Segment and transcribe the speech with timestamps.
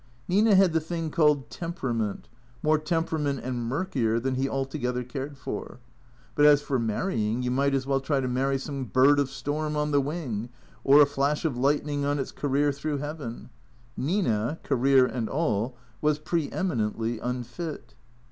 [0.27, 2.27] Nina had the thing called temperament,
[2.63, 5.79] more tempera ment and murkier than he altogether cared for;
[6.33, 9.29] but, as for mar rying, you might as well try to marry some bird of
[9.29, 10.49] storm on the wing,
[10.83, 13.51] or a flash of lightning on its career through heaven.
[13.95, 17.93] Nina— career and all— was pre eminently unfit.